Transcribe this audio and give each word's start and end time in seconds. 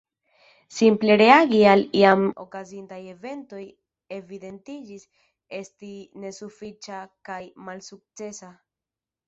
Simple 0.75 1.17
reagi 1.21 1.59
al 1.73 1.83
jam 1.97 2.23
okazintaj 2.45 2.99
eventoj 3.11 3.61
evidentiĝis 4.19 5.05
esti 5.61 5.93
nesufiĉa 6.27 7.01
kaj 7.31 7.41
malsukcesa. 7.69 8.55